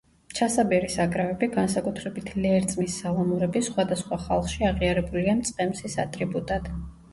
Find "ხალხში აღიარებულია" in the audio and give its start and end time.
4.25-5.39